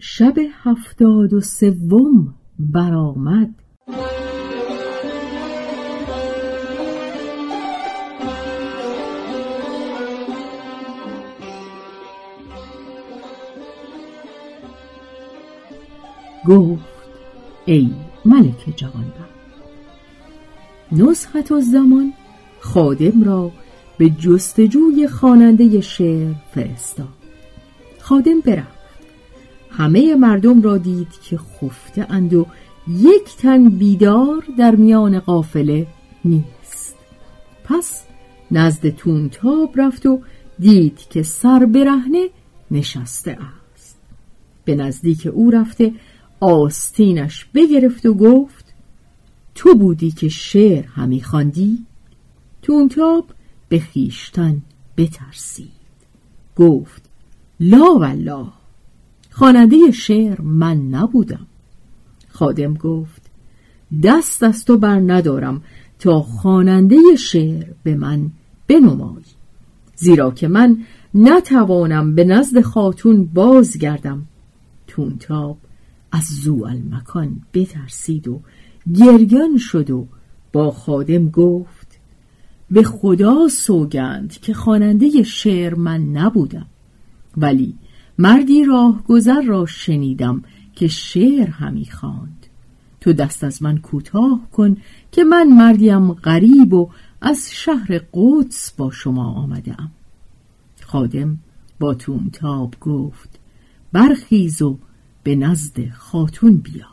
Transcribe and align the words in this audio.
شب 0.00 0.34
هفتاد 0.62 1.34
و 1.34 1.40
سوم 1.40 2.34
برآمد. 2.58 3.54
گفت 16.48 16.84
ای 17.66 17.90
ملک 18.24 18.76
جوانبخت 18.76 19.28
نسخت 20.92 21.52
و 21.52 21.60
زمان 21.60 22.12
خادم 22.60 23.24
را 23.24 23.52
به 23.98 24.10
جستجوی 24.10 25.08
خواننده 25.08 25.80
شعر 25.80 26.34
فرستاد. 26.54 27.08
خادم 28.00 28.40
برفت. 28.40 28.77
همه 29.78 30.14
مردم 30.14 30.62
را 30.62 30.78
دید 30.78 31.08
که 31.22 31.38
خفته 31.38 32.06
اند 32.12 32.34
و 32.34 32.46
یک 32.88 33.36
تن 33.36 33.68
بیدار 33.68 34.44
در 34.58 34.74
میان 34.74 35.20
قافله 35.20 35.86
نیست. 36.24 36.96
پس 37.64 38.04
نزد 38.50 38.88
تونتاب 38.88 39.72
رفت 39.76 40.06
و 40.06 40.20
دید 40.58 40.98
که 40.98 41.22
سر 41.22 41.66
برهنه 41.66 42.28
نشسته 42.70 43.38
است. 43.74 43.98
به 44.64 44.74
نزدیک 44.74 45.28
او 45.32 45.50
رفته 45.50 45.92
آستینش 46.40 47.46
بگرفت 47.54 48.06
و 48.06 48.14
گفت 48.14 48.64
تو 49.54 49.74
بودی 49.74 50.10
که 50.10 50.28
شعر 50.28 50.84
همی 50.86 51.22
خواندی؟ 51.22 51.78
تونتاب 52.62 53.24
به 53.68 53.78
خیشتن 53.78 54.62
بترسید. 54.96 55.68
گفت 56.56 57.02
لا 57.60 57.94
والله. 57.94 58.57
خواننده 59.38 59.90
شعر 59.90 60.40
من 60.40 60.76
نبودم. 60.76 61.46
خادم 62.28 62.74
گفت 62.74 63.22
دست 64.02 64.42
از 64.42 64.64
تو 64.64 64.78
بر 64.78 65.00
ندارم 65.00 65.62
تا 65.98 66.20
خواننده 66.20 66.96
شعر 67.18 67.66
به 67.82 67.94
من 67.94 68.30
بنمایی 68.68 69.24
زیرا 69.96 70.30
که 70.30 70.48
من 70.48 70.78
نتوانم 71.14 72.14
به 72.14 72.24
نزد 72.24 72.60
خاتون 72.60 73.24
بازگردم. 73.24 74.26
تونتاب 74.86 75.58
از 76.12 76.24
زو 76.24 76.64
المکان 76.64 77.40
بترسید 77.54 78.28
و 78.28 78.40
گریان 78.94 79.58
شد 79.58 79.90
و 79.90 80.06
با 80.52 80.70
خادم 80.70 81.28
گفت 81.28 81.98
به 82.70 82.82
خدا 82.82 83.48
سوگند 83.48 84.32
که 84.32 84.54
خواننده 84.54 85.22
شعر 85.22 85.74
من 85.74 86.02
نبودم. 86.02 86.66
ولی 87.36 87.74
مردی 88.18 88.64
راه 88.64 89.02
گذر 89.08 89.42
را 89.42 89.66
شنیدم 89.66 90.42
که 90.74 90.88
شعر 90.88 91.50
همی 91.50 91.86
خواند. 91.86 92.46
تو 93.00 93.12
دست 93.12 93.44
از 93.44 93.62
من 93.62 93.78
کوتاه 93.78 94.40
کن 94.52 94.76
که 95.12 95.24
من 95.24 95.48
مردیم 95.48 96.12
غریب 96.12 96.72
و 96.74 96.90
از 97.20 97.50
شهر 97.52 98.00
قدس 98.14 98.72
با 98.72 98.90
شما 98.90 99.32
آمدم. 99.32 99.90
خادم 100.80 101.38
با 101.80 101.94
تاب 102.32 102.74
گفت 102.80 103.38
برخیز 103.92 104.62
و 104.62 104.78
به 105.22 105.36
نزد 105.36 105.90
خاتون 105.90 106.56
بیا. 106.56 106.86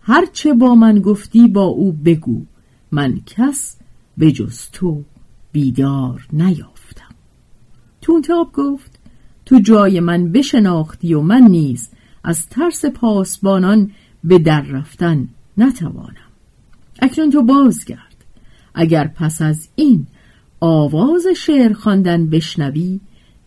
هرچه 0.00 0.54
با 0.54 0.74
من 0.74 1.00
گفتی 1.00 1.48
با 1.48 1.64
او 1.64 1.92
بگو 1.92 2.44
من 2.92 3.20
کس 3.26 3.76
به 4.18 4.32
جز 4.32 4.60
تو 4.72 5.04
بیدار 5.52 6.26
نیافتم. 6.32 7.14
تونتاب 8.00 8.52
گفت 8.52 8.93
تو 9.46 9.58
جای 9.58 10.00
من 10.00 10.32
بشناختی 10.32 11.14
و 11.14 11.20
من 11.20 11.42
نیز 11.42 11.88
از 12.24 12.48
ترس 12.48 12.84
پاسبانان 12.84 13.90
به 14.24 14.38
در 14.38 14.60
رفتن 14.62 15.28
نتوانم. 15.58 16.30
اکنون 17.02 17.30
تو 17.30 17.42
بازگرد. 17.42 18.14
اگر 18.74 19.06
پس 19.06 19.42
از 19.42 19.68
این 19.74 20.06
آواز 20.60 21.26
شعر 21.36 21.72
خواندن 21.72 22.26
بشنوی 22.26 23.00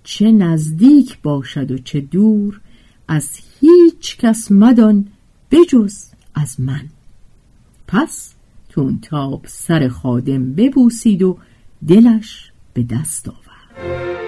چه 0.04 0.32
نزدیک 0.32 1.18
باشد 1.22 1.72
و 1.72 1.78
چه 1.78 2.02
دور 2.02 2.62
از 3.08 3.40
هیچ 3.60 4.18
کس 4.18 4.52
مدان 4.52 5.08
بجز 5.52 6.06
از 6.36 6.60
من. 6.60 6.86
پس 7.88 8.34
تونتاب 8.70 9.42
سر 9.48 9.88
خادم 9.88 10.54
ببوسید 10.54 11.24
و 11.24 11.38
دلش 11.88 12.52
به 12.74 12.84
دست 12.84 13.30
آورد 13.30 14.27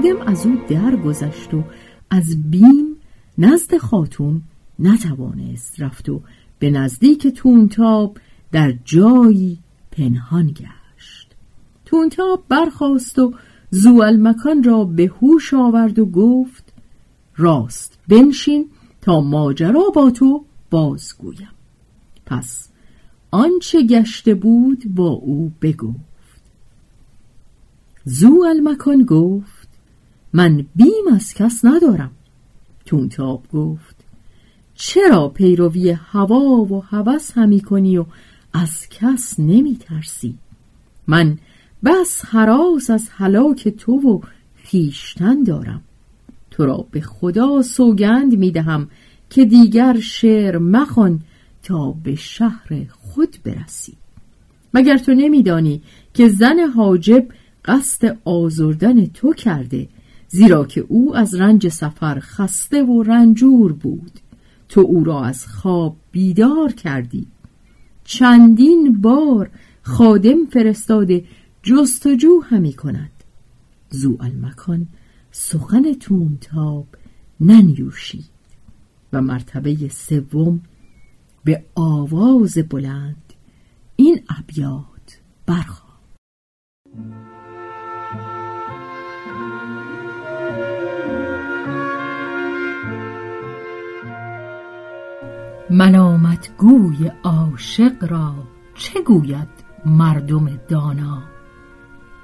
خادم 0.00 0.22
از 0.26 0.46
او 0.46 0.56
درگذشت 0.68 1.54
و 1.54 1.64
از 2.10 2.50
بیم 2.50 2.96
نزد 3.38 3.76
خاتون 3.76 4.42
نتوانست 4.78 5.80
رفت 5.80 6.08
و 6.08 6.20
به 6.58 6.70
نزدیک 6.70 7.26
تونتاب 7.26 8.18
در 8.52 8.74
جایی 8.84 9.58
پنهان 9.90 10.46
گشت. 10.46 11.34
تونتاب 11.84 12.44
برخاست 12.48 13.18
و 13.18 13.34
زوال 13.70 14.16
مکان 14.28 14.62
را 14.62 14.84
به 14.84 15.12
هوش 15.20 15.54
آورد 15.54 15.98
و 15.98 16.06
گفت 16.06 16.72
راست 17.36 17.98
بنشین 18.08 18.68
تا 19.00 19.20
ماجرا 19.20 19.84
با 19.94 20.10
تو 20.10 20.44
بازگویم. 20.70 21.48
پس 22.26 22.68
آنچه 23.30 23.82
گشته 23.82 24.34
بود 24.34 24.84
با 24.94 25.08
او 25.08 25.52
بگفت. 25.62 26.00
زو 28.04 28.44
المکان 28.48 29.04
گفت 29.04 29.59
من 30.32 30.66
بیم 30.76 31.14
از 31.14 31.34
کس 31.34 31.64
ندارم. 31.64 32.10
تونتاب 32.86 33.42
گفت 33.52 33.96
چرا 34.74 35.28
پیروی 35.28 35.90
هوا 35.90 36.40
و 36.40 36.84
هوس 36.84 37.32
همی 37.38 37.60
کنی 37.60 37.98
و 37.98 38.06
از 38.52 38.88
کس 38.88 39.40
نمی 39.40 39.76
ترسی؟ 39.76 40.34
من 41.06 41.38
بس 41.84 42.24
حراس 42.24 42.90
از 42.90 43.08
هلاک 43.12 43.68
تو 43.68 43.92
و 43.92 44.20
خیشتن 44.54 45.42
دارم. 45.42 45.82
تو 46.50 46.66
را 46.66 46.86
به 46.90 47.00
خدا 47.00 47.62
سوگند 47.62 48.38
می 48.38 48.50
دهم 48.50 48.88
که 49.30 49.44
دیگر 49.44 50.00
شعر 50.00 50.58
مخوان 50.58 51.20
تا 51.62 51.90
به 52.04 52.14
شهر 52.14 52.86
خود 52.90 53.36
برسی. 53.44 53.92
مگر 54.74 54.98
تو 54.98 55.14
نمیدانی 55.14 55.82
که 56.14 56.28
زن 56.28 56.58
حاجب 56.58 57.26
قصد 57.64 58.18
آزردن 58.24 59.06
تو 59.06 59.32
کرده 59.32 59.88
زیرا 60.30 60.64
که 60.64 60.80
او 60.80 61.16
از 61.16 61.34
رنج 61.34 61.68
سفر 61.68 62.18
خسته 62.20 62.82
و 62.82 63.02
رنجور 63.02 63.72
بود. 63.72 64.20
تو 64.68 64.80
او 64.80 65.04
را 65.04 65.24
از 65.24 65.46
خواب 65.46 65.96
بیدار 66.12 66.72
کردی. 66.72 67.26
چندین 68.04 69.00
بار 69.00 69.50
خادم 69.82 70.44
فرستاده 70.44 71.24
جستجو 71.62 72.40
همی 72.40 72.72
کند. 72.72 73.10
زو 73.90 74.16
المکان 74.20 74.86
سخن 75.30 75.92
تونتاب 75.92 76.86
ننیوشید. 77.40 78.40
و 79.12 79.20
مرتبه 79.20 79.88
سوم 79.88 80.60
به 81.44 81.64
آواز 81.74 82.58
بلند 82.58 83.32
این 83.96 84.20
ابیات 84.38 85.20
برخواد 85.46 85.89
ملامت 95.70 96.50
گوی 96.58 97.10
عاشق 97.24 98.04
را 98.10 98.34
چه 98.74 99.02
گوید 99.02 99.48
مردم 99.86 100.60
دانا؟ 100.68 101.22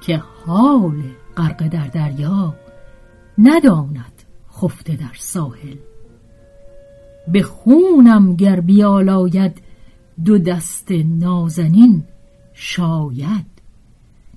که 0.00 0.16
حال 0.16 1.02
غرق 1.37 1.69
در 1.69 1.87
دریا 1.87 2.54
نداند 3.38 4.22
خفته 4.52 4.96
در 4.96 5.14
ساحل. 5.19 5.76
به 7.28 7.43
خونم 7.43 8.37
گر 8.37 8.60
بیالاید 8.60 9.62
دو 10.25 10.38
دست 10.38 10.93
نازنین 10.93 12.04
شاید 12.54 13.46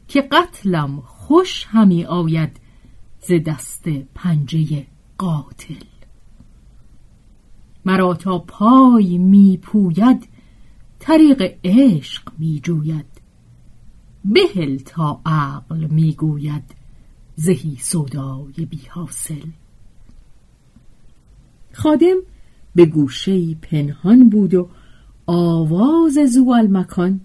که 0.08 0.22
قتلم 0.22 1.02
خوش 1.06 1.66
همی 1.70 2.06
آید 2.06 2.58
ز 3.22 3.32
دست 3.46 3.90
پنجه 4.16 4.86
قاتل. 5.18 5.99
مرا 7.90 8.14
تا 8.14 8.40
پای 8.40 9.18
می 9.18 9.58
پوید 9.58 10.28
طریق 11.00 11.58
عشق 11.64 12.32
می 12.38 12.60
جوید 12.64 13.06
بهل 14.26 14.78
تا 14.78 15.22
عقل 15.26 15.86
می 15.86 16.14
گوید 16.14 16.64
زهی 17.36 17.78
سودای 17.82 18.66
بی 18.70 18.82
حاصل 18.90 19.48
خادم 21.74 22.18
به 22.76 22.86
گوشه 22.86 23.56
پنهان 23.56 24.30
بود 24.30 24.54
و 24.54 24.70
آواز 25.26 26.18
زوال 26.34 26.68
مکان 26.68 27.22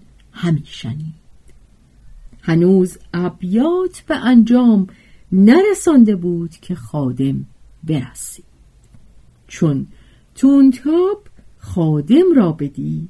شنید. 0.63 1.25
هنوز 2.41 2.97
ابیات 3.13 4.01
به 4.07 4.15
انجام 4.15 4.87
نرسانده 5.31 6.15
بود 6.15 6.51
که 6.51 6.75
خادم 6.75 7.45
برسید. 7.83 8.45
چون 9.47 9.87
تونتاب 10.35 11.23
خادم 11.57 12.33
را 12.35 12.51
بدید. 12.51 13.09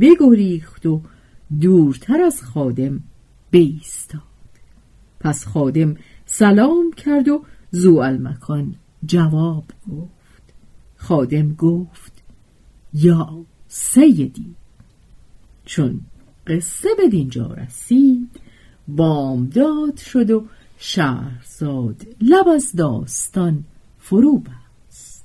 بگریخت 0.00 0.86
و 0.86 1.00
دورتر 1.60 2.20
از 2.20 2.42
خادم 2.42 3.00
بیستاد. 3.50 4.22
پس 5.20 5.46
خادم 5.46 5.96
سلام 6.26 6.92
کرد 6.96 7.28
و 7.28 7.44
زوالمکان 7.70 8.74
جواب 9.06 9.64
گفت. 9.90 10.42
خادم 10.96 11.54
گفت 11.54 12.22
یا 12.94 13.44
سیدی 13.68 14.54
چون 15.64 16.00
قصه 16.46 16.88
به 16.98 17.08
دینجا 17.08 17.46
رسید 17.46 18.40
بامداد 18.88 19.96
شد 19.96 20.30
و 20.30 20.44
شهرزاد 20.78 22.06
لب 22.20 22.48
از 22.48 22.72
داستان 22.72 23.64
فرو 23.98 24.38
بست. 24.38 25.24